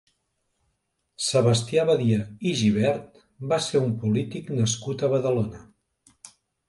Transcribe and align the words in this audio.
Sebastià 1.25 1.83
Badia 1.89 2.17
i 2.51 2.53
Gibert 2.61 3.21
va 3.53 3.59
ser 3.67 3.83
un 3.89 3.93
polític 4.05 4.51
nascut 4.61 5.05
a 5.05 5.11
Badalona. 5.13 5.63